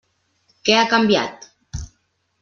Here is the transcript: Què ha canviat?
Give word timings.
Què 0.69 0.77
ha 0.77 0.85
canviat? 0.93 1.45